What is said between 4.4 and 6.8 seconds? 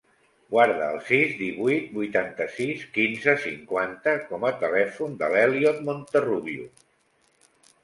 a telèfon de l'Elliot Monterrubio.